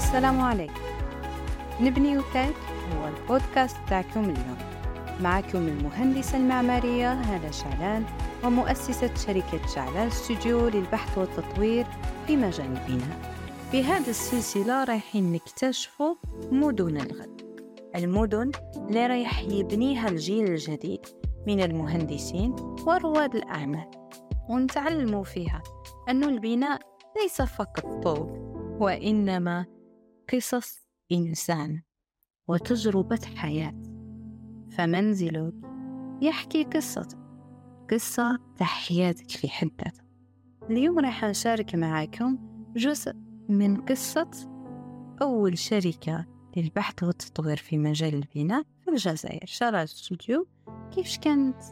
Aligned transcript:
السلام 0.00 0.40
عليكم. 0.40 0.80
نبني 1.80 2.18
وتك 2.18 2.54
هو 2.94 3.08
البودكاست 3.08 3.76
تاعكم 3.88 4.20
اليوم. 4.20 4.58
معكم 5.22 5.58
المهندسة 5.58 6.38
المعمارية 6.38 7.12
هالة 7.12 7.50
شعلان 7.50 8.04
ومؤسسة 8.44 9.14
شركة 9.14 9.66
شعلان 9.66 10.06
استوديو 10.06 10.68
للبحث 10.68 11.18
والتطوير 11.18 11.86
في 12.26 12.36
مجال 12.36 12.66
البناء 12.66 13.34
في 13.70 13.84
هذه 13.84 14.08
السلسلة 14.08 14.84
رايحين 14.84 15.32
نكتشفوا 15.32 16.14
مدن 16.50 16.96
الغد. 16.96 17.40
المدن 17.96 18.50
اللي 18.76 19.06
رايح 19.06 19.40
يبنيها 19.40 20.08
الجيل 20.08 20.44
الجديد 20.44 21.06
من 21.46 21.60
المهندسين 21.62 22.56
ورواد 22.86 23.34
الأعمال. 23.34 23.90
ونتعلموا 24.48 25.24
فيها 25.24 25.62
أن 26.08 26.24
البناء 26.24 26.80
ليس 27.22 27.42
فقط 27.42 28.02
طول 28.02 28.50
وإنما 28.80 29.79
قصص 30.34 30.80
إنسان 31.12 31.82
وتجربة 32.48 33.20
حياة. 33.36 33.74
فمنزلك 34.70 35.54
يحكي 36.22 36.64
قصتك 36.64 37.18
قصة 37.90 38.38
حياتك 38.60 39.30
في 39.30 39.48
حد 39.48 39.70
ذاتها 39.84 40.04
اليوم 40.70 40.98
راح 40.98 41.24
نشارك 41.24 41.74
معكم 41.74 42.38
جزء 42.76 43.12
من 43.48 43.76
قصة 43.76 44.30
أول 45.22 45.58
شركة 45.58 46.26
للبحث 46.56 47.02
والتطوير 47.02 47.56
في 47.56 47.78
مجال 47.78 48.14
البناء 48.14 48.62
في 48.84 48.90
الجزائر. 48.90 49.46
شارع 49.46 49.84
ستوديو 49.84 50.46
كيفش 50.94 51.18
كانت 51.18 51.62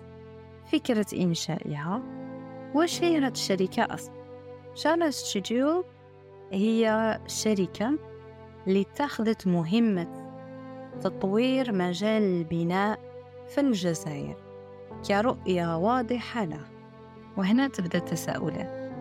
فكرة 0.72 1.06
إنشائها 1.14 2.02
وش 2.74 3.02
هي 3.02 3.18
هاد 3.18 3.30
الشركة 3.30 3.82
أصلا؟ 3.82 4.14
شارع 4.74 5.10
ستوديو 5.10 5.84
هي 6.52 7.18
شركة 7.26 7.98
اللي 8.68 8.80
اتخذت 8.80 9.46
مهمة 9.46 10.28
تطوير 11.00 11.72
مجال 11.72 12.22
البناء 12.22 12.98
في 13.48 13.60
الجزائر. 13.60 14.36
كرؤية 15.08 15.78
واضحة 15.78 16.44
له 16.44 16.60
وهنا 17.36 17.68
تبدأ 17.68 17.98
التساؤلات. 17.98 18.92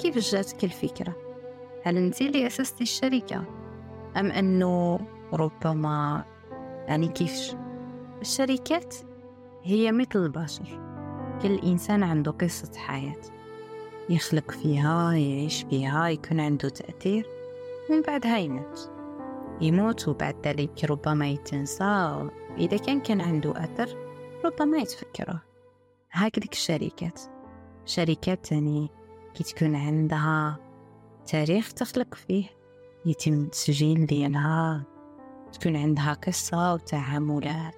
كيف 0.00 0.18
جاتك 0.18 0.64
الفكرة؟ 0.64 1.16
هل 1.84 1.96
أنت 1.96 2.20
اللي 2.20 2.46
أسستي 2.46 2.82
الشركة؟ 2.82 3.44
أم 4.16 4.30
أنه 4.30 5.00
ربما 5.32 6.24
يعني 6.88 7.08
كيفش؟ 7.08 7.56
الشركات 8.20 8.94
هي 9.62 9.92
مثل 9.92 10.16
البشر. 10.16 10.80
كل 11.42 11.58
إنسان 11.58 12.02
عنده 12.02 12.30
قصة 12.30 12.78
حياة. 12.78 13.20
يخلق 14.08 14.50
فيها 14.50 15.12
يعيش 15.12 15.62
فيها 15.70 16.08
يكون 16.08 16.40
عنده 16.40 16.68
تأثير. 16.68 17.26
من 17.90 18.02
بعدها 18.02 18.38
يموت. 18.38 18.93
يموت 19.60 20.08
وبعد 20.08 20.46
ذلك 20.46 20.84
ربما 20.84 21.28
يتنسى 21.28 22.28
إذا 22.58 22.76
كان 22.76 23.00
كان 23.00 23.20
عنده 23.20 23.64
أثر 23.64 23.96
ربما 24.44 24.78
يتفكره. 24.78 25.42
هكذا 26.10 26.44
الشركات. 26.52 27.20
شركات 27.84 28.46
تاني 28.46 28.90
كي 29.34 29.44
تكون 29.44 29.76
عندها 29.76 30.56
تاريخ 31.26 31.72
تخلق 31.72 32.14
فيه 32.14 32.44
يتم 33.06 33.32
التسجيل 33.32 34.06
ديالها 34.06 34.84
تكون 35.52 35.76
عندها 35.76 36.12
قصة 36.12 36.74
وتعاملات. 36.74 37.74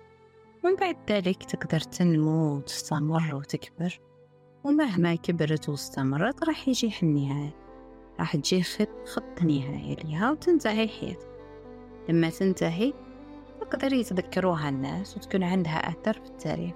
ومن 0.65 0.77
بعد 0.77 0.97
ذلك 1.11 1.45
تقدر 1.45 1.81
تنمو 1.81 2.57
وتستمر 2.57 3.35
وتكبر. 3.35 4.01
ومهما 4.65 5.15
كبرت 5.15 5.69
واستمرت 5.69 6.45
راح 6.45 6.69
يجي 6.69 6.95
النهاية 7.03 7.55
راح 8.21 8.37
تجي 8.37 8.63
خط 8.63 9.09
خط 9.09 9.43
نهاية 9.43 9.97
لها 10.05 10.31
وتنتهي 10.31 10.89
حياتها. 10.89 11.36
لما 12.09 12.31
تنتهي 12.31 12.93
تقدر 13.61 13.93
يتذكروها 13.93 14.69
الناس 14.69 15.17
وتكون 15.17 15.43
عندها 15.43 15.77
أثر 15.77 16.13
في 16.13 16.29
التاريخ. 16.31 16.75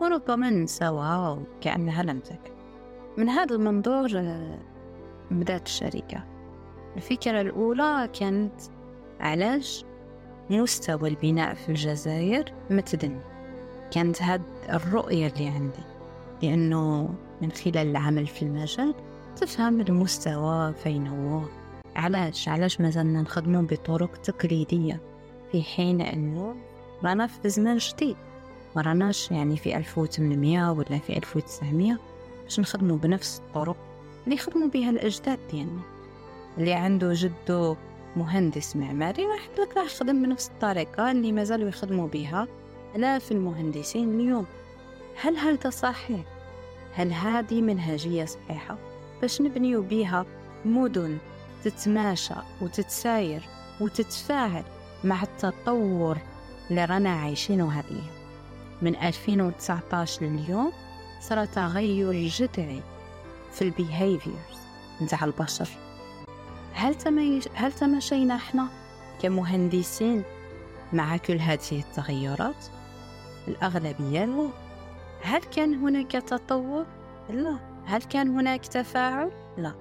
وربما 0.00 0.50
نساوها 0.50 1.30
وكأنها 1.30 2.02
لم 2.02 2.20
تكن 2.20 2.52
من 3.18 3.28
هذا 3.28 3.54
المنظور 3.54 4.10
آه، 4.14 4.58
بدأت 5.30 5.66
الشركة. 5.66 6.24
الفكرة 6.96 7.40
الأولى 7.40 8.10
كانت 8.20 8.60
علاش 9.20 9.84
مستوى 10.50 11.08
البناء 11.08 11.54
في 11.54 11.68
الجزائر 11.68 12.44
متدني. 12.70 13.20
كانت 13.90 14.22
هاد 14.22 14.42
الرؤية 14.70 15.26
اللي 15.26 15.48
عندي. 15.48 15.84
لأنه 16.42 17.14
من 17.42 17.52
خلال 17.52 17.76
العمل 17.90 18.26
في 18.26 18.42
المجال 18.42 18.94
تفهم 19.36 19.80
المستوى 19.80 20.72
فين 20.72 21.06
هو. 21.06 21.63
علاش؟ 21.96 22.48
علاش 22.48 22.80
مازلنا 22.80 23.22
نخدمو 23.22 23.62
بطرق 23.62 24.16
تقليدية؟ 24.16 25.00
في 25.52 25.62
حين 25.62 26.00
أنه 26.00 26.56
رانا 27.04 27.26
في 27.26 27.48
زمان 27.48 27.76
جديد 27.76 28.16
ما 28.76 28.82
راناش 28.82 29.30
يعني 29.30 29.56
في 29.56 29.76
1800 29.76 30.72
ولا 30.72 30.98
في 30.98 31.16
1900 31.16 31.98
باش 32.44 32.60
نخدمو 32.60 32.96
بنفس 32.96 33.42
الطرق 33.46 33.76
اللي 34.24 34.34
يخدموا 34.34 34.68
بها 34.68 34.90
الأجداد 34.90 35.38
ديالنا 35.50 35.82
اللي 36.58 36.72
عنده 36.72 37.12
جدو 37.12 37.76
مهندس 38.16 38.76
معماري 38.76 39.26
راح 39.26 39.48
لك 39.58 39.76
راح 39.76 39.84
يخدم 39.84 40.22
بنفس 40.22 40.48
الطريقة 40.48 41.10
اللي 41.10 41.32
مازالوا 41.32 41.68
يخدموا 41.68 42.08
بها 42.08 42.48
آلاف 42.96 43.32
المهندسين 43.32 44.20
اليوم. 44.20 44.46
هل 45.20 45.36
هذا 45.36 45.70
صحيح؟ 45.70 46.20
هل 46.94 47.12
هذه 47.12 47.62
منهجية 47.62 48.24
صحيحة 48.24 48.78
باش 49.20 49.40
نبنيو 49.42 49.82
بيها 49.82 50.26
مدن 50.64 51.18
تتماشى 51.64 52.34
وتتساير 52.60 53.42
وتتفاعل 53.80 54.64
مع 55.04 55.22
التطور 55.22 56.18
اللي 56.70 56.84
رانا 56.84 57.10
عايشينه 57.10 57.72
هذه. 57.72 58.02
من 58.82 58.96
2019 58.96 60.22
لليوم 60.24 60.72
صار 61.20 61.44
تغير 61.44 62.28
جذري 62.28 62.82
في 63.52 63.62
البيهيفيرز 63.62 64.58
نتاع 65.02 65.24
البشر. 65.24 65.68
هل 66.72 66.94
تميش 66.94 67.48
هل 67.54 67.72
تماشينا 67.72 68.34
إحنا 68.34 68.68
كمهندسين 69.22 70.22
مع 70.92 71.16
كل 71.16 71.38
هذه 71.38 71.58
التغيرات؟ 71.72 72.66
الأغلبية 73.48 74.24
لا. 74.24 74.48
هل 75.22 75.40
كان 75.40 75.74
هناك 75.74 76.10
تطور؟ 76.12 76.86
لا. 77.30 77.58
هل 77.86 78.02
كان 78.02 78.28
هناك 78.28 78.66
تفاعل؟ 78.66 79.30
لا. 79.58 79.74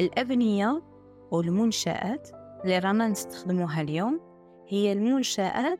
الأبنية 0.00 0.82
والمنشآت 1.30 2.28
اللي 2.64 2.78
رانا 2.78 3.08
نستخدموها 3.08 3.80
اليوم 3.80 4.20
هي 4.68 4.92
المنشآت 4.92 5.78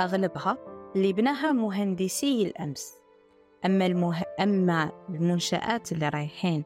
أغلبها 0.00 0.58
اللي 0.96 1.12
بناها 1.12 1.52
مهندسي 1.52 2.42
الأمس. 2.42 2.94
أما, 3.66 3.86
المه... 3.86 4.22
أما 4.40 4.92
المنشآت 5.08 5.92
اللي 5.92 6.08
رايحين 6.08 6.64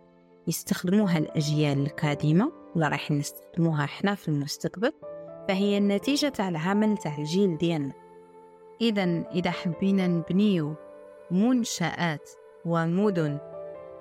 يستخدموها 0.48 1.18
الأجيال 1.18 1.86
القادمة 1.86 2.52
ولا 2.76 2.88
رايح 2.88 3.10
نستخدموها 3.10 3.84
إحنا 3.84 4.14
في 4.14 4.28
المستقبل 4.28 4.92
فهي 5.48 5.78
النتيجة 5.78 6.28
تاع 6.28 6.48
العمل 6.48 6.96
تاع 6.96 7.18
الجيل 7.18 7.58
ديالنا. 7.58 7.92
إذا 8.80 9.04
إذا 9.34 9.50
حبينا 9.50 10.06
نبنيو 10.06 10.74
منشآت 11.30 12.30
ومدن 12.64 13.38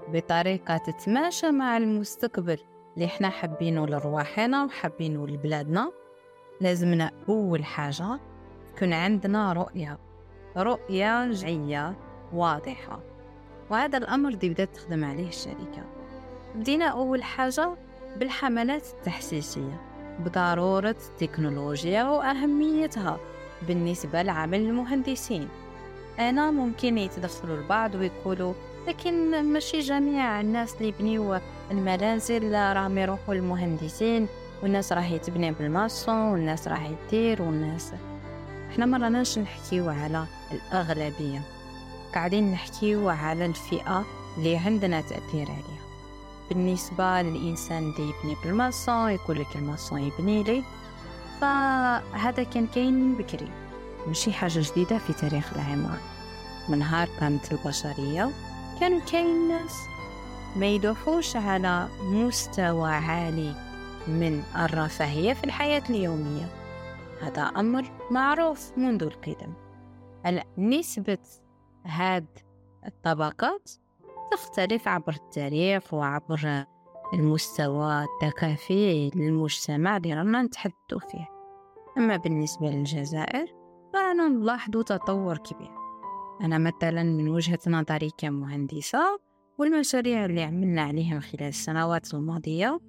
بطريقة 0.07 0.77
تتماشى 0.77 1.51
مع 1.51 1.77
المستقبل 1.77 2.59
اللي 2.95 3.05
إحنا 3.05 3.29
حابينه 3.29 3.87
لرواحنا 3.87 4.63
وحابينه 4.65 5.27
لبلادنا. 5.27 5.91
لازمنا 6.61 7.11
أول 7.29 7.65
حاجة 7.65 8.19
تكون 8.75 8.93
عندنا 8.93 9.53
رؤية 9.53 9.99
رؤية 10.57 11.31
جعية 11.31 11.95
واضحة 12.33 12.99
وهذا 13.69 13.97
الأمر 13.97 14.33
دي 14.33 14.49
بدأت 14.49 14.75
تخدم 14.75 15.05
عليه 15.05 15.27
الشركة. 15.27 15.83
بدينا 16.55 16.85
أول 16.85 17.23
حاجة 17.23 17.75
بالحملات 18.17 18.87
التحسيسية 18.99 19.81
بضرورة 20.19 20.95
التكنولوجيا 21.11 22.03
وأهميتها 22.03 23.19
بالنسبة 23.67 24.21
لعمل 24.21 24.59
المهندسين. 24.61 25.49
أنا 26.19 26.51
ممكن 26.51 26.97
يتدخلوا 26.97 27.57
البعض 27.57 27.95
ويقولوا 27.95 28.53
لكن 28.87 29.43
ماشي 29.53 29.79
جميع 29.79 30.41
الناس 30.41 30.75
اللي 30.75 30.87
يبنيو 30.87 31.39
المنازل 31.73 32.53
راهم 32.53 32.97
يروحوا 32.97 33.33
المهندسين 33.33 34.27
والناس 34.63 34.93
راح 34.93 35.15
تبني 35.15 35.51
بالماسون 35.51 36.15
والناس 36.15 36.67
راح 36.67 36.89
يدير 36.89 37.41
والناس 37.41 37.91
إحنا 38.71 38.85
ما 38.85 38.97
راناش 38.97 39.39
نحكيو 39.39 39.89
على 39.89 40.25
الأغلبية. 40.51 41.41
قاعدين 42.15 42.51
نحكيو 42.51 43.09
على 43.09 43.45
الفئة 43.45 44.05
اللي 44.37 44.57
عندنا 44.57 45.01
تأثير 45.01 45.51
عليها. 45.51 45.83
بالنسبة 46.49 47.21
للإنسان 47.21 47.77
اللي 47.77 48.09
يبني 48.09 48.35
بالماسون 48.43 49.11
يقول 49.11 49.39
لك 49.39 49.55
الماسون 49.55 50.01
يبني 50.01 50.43
لي 50.43 50.63
فهذا 51.41 52.43
كان 52.43 52.67
كاين 52.67 52.93
من 52.93 53.15
بكري. 53.15 53.49
ماشي 54.07 54.33
حاجة 54.33 54.59
جديدة 54.71 54.97
في 54.97 55.13
تاريخ 55.13 55.53
العمارة. 55.53 56.01
من 56.69 56.79
نهار 56.79 57.07
كانت 57.19 57.51
البشرية 57.51 58.29
كانوا 58.79 58.99
كاين 59.11 59.47
ناس 59.47 59.75
ما 60.55 60.65
يدوحوش 60.65 61.35
على 61.35 61.87
مستوى 62.01 62.89
عالي 62.91 63.55
من 64.07 64.43
الرفاهية 64.55 65.33
في 65.33 65.43
الحياة 65.43 65.83
اليومية. 65.89 66.45
هذا 67.21 67.41
أمر 67.41 67.91
معروف 68.11 68.77
منذ 68.77 69.03
القدم. 69.03 69.53
نسبة 70.57 71.17
هاد 71.85 72.25
الطبقات 72.87 73.71
تختلف 74.31 74.87
عبر 74.87 75.13
التاريخ 75.13 75.93
وعبر 75.93 76.65
المستوى 77.13 78.03
الثقافي 78.03 79.11
للمجتمع 79.15 79.97
اللي 79.97 80.13
رانا 80.13 80.41
نتحدث 80.41 80.73
فيه. 81.11 81.27
أما 81.97 82.17
بالنسبة 82.17 82.69
للجزائر 82.69 83.47
فأنا 83.93 84.27
نلاحظ 84.27 84.71
تطور 84.71 85.37
كبير. 85.37 85.71
أنا 86.41 86.57
مثلا 86.57 87.03
من 87.03 87.29
وجهة 87.29 87.59
نظري 87.67 88.09
كمهندسة 88.17 89.19
والمشاريع 89.57 90.25
اللي 90.25 90.41
عملنا 90.41 90.81
عليها 90.81 91.19
خلال 91.19 91.43
السنوات 91.43 92.13
الماضية 92.13 92.79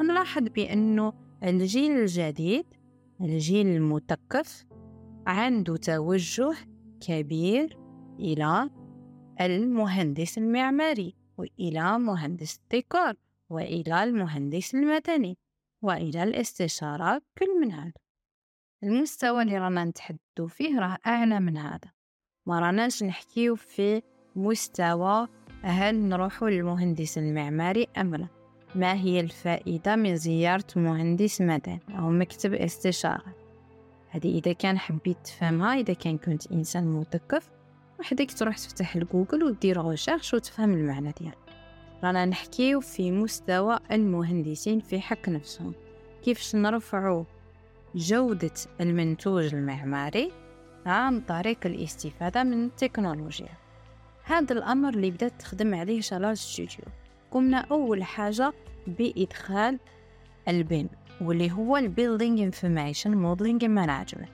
نلاحظ 0.00 0.42
بأنه 0.42 1.12
الجيل 1.42 1.92
الجديد 1.92 2.66
الجيل 3.20 3.66
المثقف 3.66 4.66
عنده 5.26 5.76
توجه 5.76 6.54
كبير 7.00 7.78
إلى 8.18 8.70
المهندس 9.40 10.38
المعماري 10.38 11.14
وإلى 11.38 11.98
مهندس 11.98 12.58
الديكور 12.58 13.12
وإلى 13.50 14.04
المهندس 14.04 14.74
المدني 14.74 15.38
وإلى 15.82 16.22
الاستشارة 16.22 17.22
كل 17.38 17.60
من 17.60 17.72
هذا. 17.72 17.92
المستوى 18.84 19.42
اللي 19.42 19.58
رانا 19.58 19.84
نتحدث 19.84 20.20
فيه 20.48 20.78
راه 20.78 20.98
أعلى 21.06 21.40
من 21.40 21.56
هذا. 21.56 21.92
ما 22.46 22.60
راناش 22.60 23.02
نحكيو 23.02 23.56
في 23.56 24.02
مستوى 24.36 25.28
هل 25.62 25.96
نروحوا 25.96 26.50
للمهندس 26.50 27.18
المعماري 27.18 27.86
أم 27.96 28.14
لا؟ 28.14 28.26
ما 28.74 28.94
هي 28.94 29.20
الفائدة 29.20 29.96
من 29.96 30.16
زيارة 30.16 30.64
مهندس 30.76 31.40
مدني 31.40 31.80
أو 31.98 32.10
مكتب 32.10 32.54
استشارة؟ 32.54 33.34
هذه 34.10 34.38
إذا 34.38 34.52
كان 34.52 34.78
حبيت 34.78 35.16
تفهمها 35.24 35.74
إذا 35.74 35.94
كان 35.94 36.18
كنت 36.18 36.52
إنسان 36.52 36.86
مثقف 36.86 37.50
وحدك 38.00 38.32
تروح 38.32 38.58
تفتح 38.58 38.96
الجوجل 38.96 39.44
ودير 39.44 39.80
recherche 39.80 40.34
وتفهم 40.34 40.72
المعنى 40.72 41.12
ديالها 41.20 41.42
رانا 42.04 42.24
نحكيو 42.24 42.80
في 42.80 43.10
مستوى 43.10 43.78
المهندسين 43.92 44.80
في 44.80 45.00
حق 45.00 45.28
نفسهم. 45.28 45.74
كيفاش 46.24 46.56
نرفعوا 46.56 47.24
جودة 47.94 48.54
المنتوج 48.80 49.54
المعماري؟ 49.54 50.32
عن 50.86 51.20
طريق 51.20 51.58
الاستفادة 51.66 52.42
من 52.44 52.64
التكنولوجيا. 52.64 53.61
هذا 54.24 54.52
الأمر 54.52 54.88
اللي 54.88 55.10
بدأت 55.10 55.40
تخدم 55.40 55.74
عليه 55.74 56.00
شلال 56.00 56.38
ستوديو. 56.38 56.84
قمنا 57.30 57.58
أول 57.58 58.04
حاجة 58.04 58.52
بإدخال 58.86 59.78
ال 60.48 60.58
BIM 60.58 60.88
واللي 61.20 61.52
هو 61.52 61.76
ال 61.76 61.83
Building 61.83 62.40
Information 62.40 63.14
Modeling 63.16 63.64
Management 63.64 64.28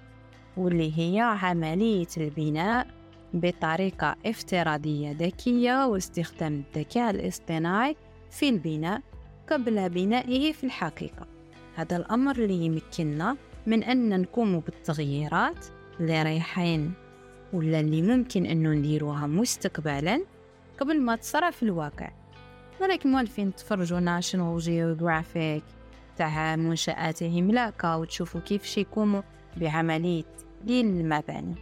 واللي 0.56 0.99
هي 0.99 1.20
عملية 1.20 2.06
البناء 2.17 2.87
بطريقة 3.35 4.17
افتراضية 4.26 5.12
ذكية 5.12 5.87
واستخدام 5.87 6.62
الذكاء 6.76 7.11
الاصطناعي 7.11 7.96
في 8.31 8.49
البناء 8.49 9.00
قبل 9.50 9.88
بنائه 9.88 10.52
في 10.52 10.64
الحقيقة. 10.64 11.26
هذا 11.75 11.96
الأمر 11.96 12.37
اللي 12.37 12.64
يمكننا 12.67 13.37
من 13.67 13.82
أن 13.82 14.20
نقوم 14.20 14.61
بالتغييرات 14.61 15.67
اللي 16.00 16.23
رايحين 16.23 16.93
ولا 17.52 17.80
اللي 17.80 18.02
ممكن 18.02 18.46
أنه 18.46 18.70
نديروها 18.72 19.26
مستقبلا 19.26 20.20
قبل 20.80 21.00
ما 21.00 21.16
تصرى 21.16 21.52
في 21.52 21.62
الواقع. 21.62 22.10
ولكن 22.80 23.12
موالفين 23.12 23.54
تفرجوا 23.54 24.00
National 24.00 24.58
Geographic 24.58 25.64
تاع 26.16 26.56
منشآت 26.56 27.22
عملاقة 27.22 27.98
وتشوفوا 27.98 28.40
كيف 28.40 28.78
يقوموا 28.78 29.22
بعملية 29.56 30.24
للمباني. 30.66 31.54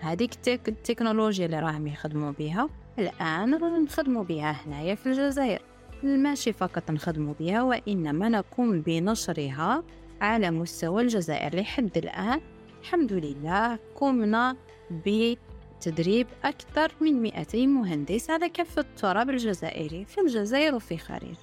هذيك 0.00 0.30
التكنولوجيا 0.48 1.46
اللي 1.46 1.60
راهم 1.60 1.86
يخدموا 1.86 2.32
بها 2.38 2.68
الآن 2.98 3.50
نخدموا 3.84 4.24
بها 4.24 4.50
هنايا 4.50 4.94
في 4.94 5.06
الجزائر. 5.06 5.62
ماشي 6.02 6.52
فقط 6.52 6.90
نخدموا 6.90 7.34
بها 7.40 7.62
وإنما 7.62 8.28
نقوم 8.28 8.80
بنشرها 8.80 9.82
على 10.20 10.50
مستوى 10.50 11.02
الجزائر 11.02 11.60
لحد 11.60 11.98
الآن. 11.98 12.40
الحمد 12.80 13.12
لله 13.12 13.78
قمنا 13.94 14.56
بتدريب 14.90 16.26
أكثر 16.44 16.92
من 17.00 17.22
200 17.22 17.66
مهندس 17.66 18.30
على 18.30 18.48
كافة 18.48 18.80
التراب 18.80 19.30
الجزائري 19.30 20.04
في 20.04 20.20
الجزائر 20.20 20.74
وفي 20.74 20.98
خارج. 20.98 21.36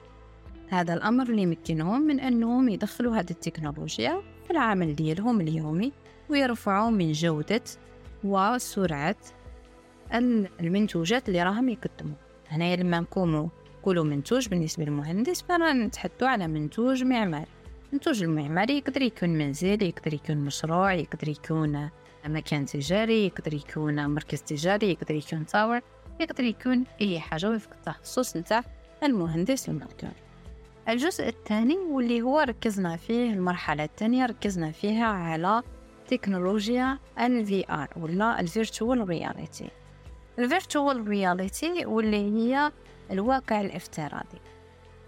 هذا 0.70 0.94
الأمر 0.94 1.30
اللي 1.30 1.42
يمكنهم 1.42 2.02
من 2.02 2.20
أنهم 2.20 2.70
يدخلوا 2.70 3.16
هذه 3.16 3.32
التكنولوجيا 3.32 4.22
في 4.46 4.52
العمل 4.52 4.96
ديالهم 4.96 5.42
اليومي 5.42 5.92
ويرفعوا 6.30 6.90
من 6.90 7.12
جودة 7.12 7.62
وسرعة 8.24 9.16
المنتوجات 10.60 11.28
اللي 11.28 11.44
راهم 11.44 11.70
يقدموا. 11.70 12.16
هنا 12.48 12.76
لما 12.76 13.00
نقوموا 13.00 13.48
نقولوا 13.80 14.04
منتوج 14.04 14.48
بالنسبة 14.48 14.84
للمهندس 14.84 15.42
فرانا 15.42 15.86
نتحدثوا 15.86 16.28
على 16.28 16.48
منتوج 16.48 17.04
معماري. 17.04 17.52
المنتوج 17.90 18.24
المعماري 18.24 18.78
يقدر 18.78 19.02
يكون 19.02 19.30
منزل 19.30 19.84
يقدر 19.84 20.14
يكون 20.14 20.38
مشروع 20.38 20.94
يقدر 20.94 21.30
يكون 21.30 21.90
مكان 22.26 22.66
تجاري 22.66 23.26
يقدر 23.26 23.54
يكون 23.54 24.06
مركز 24.08 24.42
تجاري 24.42 24.92
يقدر 24.92 25.16
يكون 25.16 25.46
تاور 25.46 25.82
يقدر 26.20 26.44
يكون 26.44 26.84
أي 27.02 27.20
حاجة 27.20 27.50
وفق 27.50 27.70
التخصص 27.74 28.38
نتاع 28.38 28.64
المهندس 29.04 29.70
المذكور 29.70 30.10
الجزء 30.90 31.28
الثاني 31.28 31.78
واللي 31.78 32.22
هو 32.22 32.40
ركزنا 32.40 32.98
فيه 32.98 33.34
المرحلة 33.34 33.84
الثانية 33.84 34.26
ركزنا 34.26 34.72
فيها 34.72 35.06
على 35.06 35.64
تكنولوجيا 36.08 37.00
ال 37.20 37.48
VR 37.48 37.98
ولا 37.98 38.40
ال 38.40 38.50
Virtual 38.50 39.08
Reality 39.08 39.66
ال 40.40 40.50
Virtual 40.50 40.98
Reality 41.08 41.86
واللي 41.86 42.32
هي 42.32 42.72
الواقع 43.12 43.62
الافتراضي. 43.62 44.42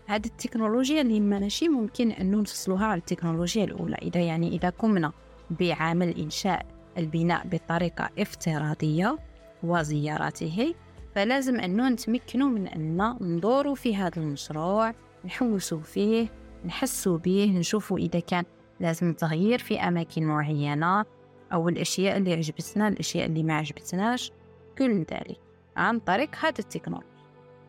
هذه 0.06 0.26
التكنولوجيا 0.26 1.02
اللي 1.02 1.20
ماشي 1.20 1.70
ممكن 1.70 2.12
أن 2.12 2.42
نفصلوها 2.42 2.86
على 2.86 3.00
التكنولوجيا 3.00 3.64
الأولى. 3.64 3.96
إذا 4.02 4.22
يعني 4.22 4.48
إذا 4.48 4.70
قمنا 4.70 5.12
بعمل 5.50 6.20
إنشاء 6.20 6.66
البناء 6.98 7.48
بطريقة 7.48 8.10
افتراضية 8.20 9.18
وزيارته 9.64 10.74
فلازم 11.16 11.60
أنه 11.60 11.90
نتمكنوا 11.90 12.50
من 12.50 12.68
أن 12.68 13.16
ندوروا 13.22 13.76
في 13.76 13.96
هذا 13.96 14.18
المشروع 14.18 14.94
نحوسوا 15.26 15.80
فيه 15.80 16.28
نحسوا 16.66 17.18
به 17.18 17.54
نشوفوا 17.58 17.98
إذا 17.98 18.20
كان 18.20 18.44
لازم 18.80 19.14
تغيير 19.14 19.60
في 19.60 19.80
أماكن 19.80 20.24
معينة 20.24 21.06
أو 21.54 21.70
الأشياء 21.70 22.18
اللي 22.18 22.34
عجبتنا 22.34 22.88
الأشياء 22.88 23.26
اللي 23.26 23.44
ما 23.44 23.54
عجبتناش 23.54 24.32
كل 24.78 25.00
ذلك 25.00 25.40
عن 25.76 26.00
طريق 26.00 26.36
هذا 26.36 26.60
التكنولوجيا. 26.60 27.14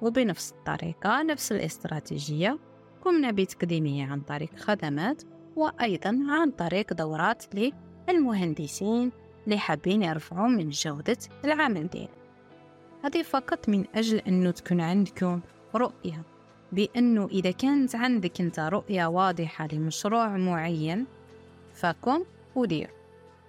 وبنفس 0.02 0.52
الطريقة 0.52 1.22
نفس 1.22 1.52
الاستراتيجية 1.52 2.58
قمنا 3.04 3.30
بتقديمه 3.30 4.12
عن 4.12 4.20
طريق 4.20 4.56
خدمات 4.56 5.22
وأيضا 5.56 6.18
عن 6.28 6.50
طريق 6.50 6.92
دورات 6.92 7.44
للمهندسين 8.08 9.12
اللي 9.44 9.58
حابين 9.58 10.02
يرفعوا 10.02 10.48
من 10.48 10.70
جودة 10.70 11.18
العمل 11.44 11.88
ديالهم 11.88 12.24
هذه 13.04 13.22
فقط 13.22 13.68
من 13.68 13.84
أجل 13.94 14.18
أنه 14.18 14.50
تكون 14.50 14.80
عندكم 14.80 15.40
رؤية 15.74 16.22
بأنه 16.72 17.28
إذا 17.32 17.50
كانت 17.50 17.94
عندك 17.96 18.40
أنت 18.40 18.60
رؤية 18.60 19.06
واضحة 19.06 19.68
لمشروع 19.72 20.36
معين 20.36 21.06
فقم 21.74 22.24
ودير. 22.54 22.90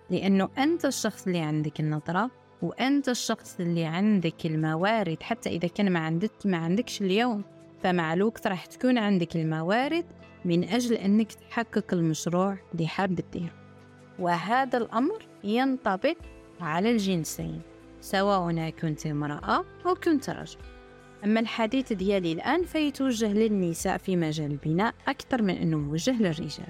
لأنه 0.09 0.49
أنت 0.57 0.85
الشخص 0.85 1.27
اللي 1.27 1.39
عندك 1.39 1.79
النظرة 1.79 2.31
وأنت 2.61 3.09
الشخص 3.09 3.59
اللي 3.59 3.85
عندك 3.85 4.45
الموارد 4.45 5.23
حتى 5.23 5.49
إذا 5.49 5.67
كان 5.67 5.91
ما 5.91 5.99
عندك 5.99 6.31
ما 6.45 6.57
عندكش 6.57 7.01
اليوم 7.01 7.43
فمع 7.83 8.13
الوقت 8.13 8.47
راح 8.47 8.65
تكون 8.65 8.97
عندك 8.97 9.35
الموارد 9.35 10.05
من 10.45 10.63
أجل 10.63 10.95
أنك 10.95 11.33
تحقق 11.33 11.93
المشروع 11.93 12.57
اللي 12.73 12.87
حاب 12.87 13.21
تديره. 13.21 13.64
وهذا 14.19 14.77
الأمر 14.77 15.25
ينطبق 15.43 16.15
على 16.61 16.91
الجنسين 16.91 17.61
سواء 18.01 18.69
كنت 18.69 19.05
امرأة 19.05 19.65
أو 19.85 19.95
كنت 20.03 20.29
رجل. 20.29 20.57
أما 21.23 21.39
الحديث 21.39 21.93
ديالي 21.93 22.31
الآن 22.31 22.63
فيتوجه 22.63 23.33
للنساء 23.33 23.97
في 23.97 24.15
مجال 24.15 24.51
البناء 24.51 24.93
أكثر 25.07 25.41
من 25.41 25.57
أنه 25.57 25.77
موجه 25.77 26.21
للرجال 26.21 26.67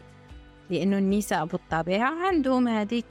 لأنه 0.69 0.97
النساء 0.97 1.45
بالطبيعة 1.45 2.27
عندهم 2.27 2.67
هذيك 2.67 3.05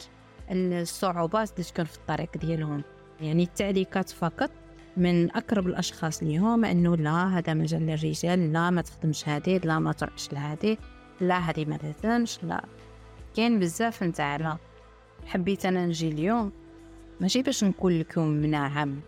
الصعوبات 0.51 1.51
اللي 1.53 1.65
تكون 1.65 1.85
في 1.85 1.97
الطريق 1.97 2.37
ديالهم. 2.37 2.83
يعني 3.21 3.43
التعليقات 3.43 4.11
فقط 4.11 4.51
من 4.97 5.31
أقرب 5.37 5.67
الأشخاص 5.67 6.23
ليهم 6.23 6.65
أنه 6.65 6.97
لا 6.97 7.39
هذا 7.39 7.55
مجال 7.55 7.87
للرجال 7.87 8.53
لا 8.53 8.71
ما 8.71 8.83
تخدمش 8.83 9.29
هذه 9.29 9.59
لا 9.65 9.79
ما 9.79 9.93
تروحش 9.93 10.33
لهذه 10.33 10.77
لا 11.21 11.39
هذه 11.39 11.65
ما 11.65 11.79
لازمش 11.83 12.45
لا. 12.45 12.65
كاين 13.35 13.59
بزاف 13.59 14.03
نتاع 14.03 14.59
حبيت 15.27 15.67
أنا 15.67 15.87
نجي 15.87 16.09
اليوم 16.09 16.53
ماشي 17.21 17.43
باش 17.43 17.65
نقول 17.65 18.01
لكم 18.01 18.47
نعم 18.47 19.01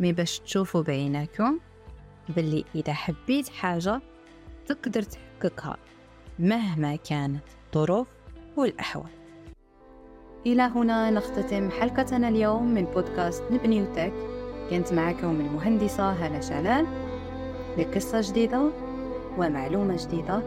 مي 0.00 0.12
باش 0.12 0.38
تشوفوا 0.38 0.82
بعيناكم 0.82 1.58
باللي 2.28 2.64
إذا 2.74 2.92
حبيت 2.92 3.48
حاجة 3.48 4.00
تقدر 4.66 5.02
تحققها 5.02 5.76
مهما 6.38 6.96
كانت 6.96 7.42
الظروف 7.66 8.06
والأحوال. 8.56 9.10
إلى 10.46 10.62
هنا 10.62 11.10
نختتم 11.10 11.70
حلقتنا 11.70 12.28
اليوم 12.28 12.74
من 12.74 12.84
بودكاست 12.84 13.42
نبني 13.50 13.82
وتك. 13.82 14.12
كنت 14.70 14.92
معكم 14.92 15.40
المهندسة 15.40 16.12
هالة 16.12 16.40
شعلان 16.40 16.86
لقصة 17.78 18.20
جديدة 18.20 18.70
ومعلومة 19.38 19.96
جديدة 20.06 20.42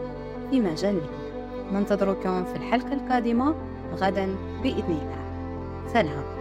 في 0.50 0.60
مجال 0.60 1.00
ننتظركم 1.72 2.44
في 2.44 2.56
الحلقة 2.56 2.92
القادمة 2.92 3.54
غدا 3.94 4.36
بإذن 4.62 4.78
الله. 4.78 5.18
سلام. 5.92 6.35